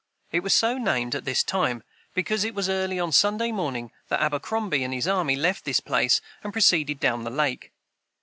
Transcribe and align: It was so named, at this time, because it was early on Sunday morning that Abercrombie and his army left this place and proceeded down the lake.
It 0.31 0.39
was 0.39 0.55
so 0.55 0.79
named, 0.79 1.13
at 1.13 1.25
this 1.25 1.43
time, 1.43 1.83
because 2.15 2.43
it 2.43 2.55
was 2.55 2.67
early 2.69 2.99
on 2.99 3.11
Sunday 3.11 3.51
morning 3.51 3.91
that 4.07 4.19
Abercrombie 4.19 4.83
and 4.83 4.95
his 4.95 5.07
army 5.07 5.35
left 5.35 5.63
this 5.63 5.79
place 5.79 6.21
and 6.43 6.51
proceeded 6.51 6.99
down 6.99 7.23
the 7.23 7.29
lake. 7.29 7.71